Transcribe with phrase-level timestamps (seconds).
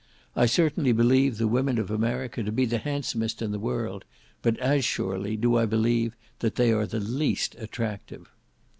[0.35, 4.03] I certainly believe the women of America to be the handsomest in the world,
[4.41, 8.27] but as surely do I believe that they are the least attractive.